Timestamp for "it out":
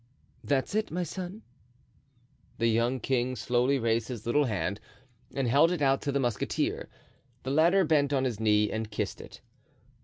5.71-6.01